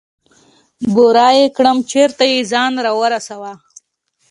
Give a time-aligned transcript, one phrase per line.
[0.93, 3.53] بوره يې کړم چېرته يې ځان راورسوه.